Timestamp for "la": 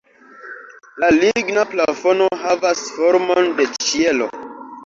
1.03-1.09